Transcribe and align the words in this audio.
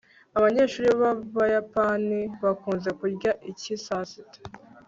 abanyeshuri 0.37 0.89
b'abayapani 1.01 2.19
bakunze 2.43 2.89
kurya 2.99 3.31
iki 3.51 3.73
saa 3.85 4.05
sita 4.09 4.39